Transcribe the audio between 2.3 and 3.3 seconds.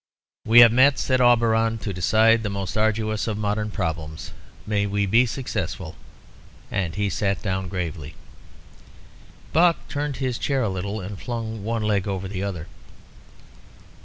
the most arduous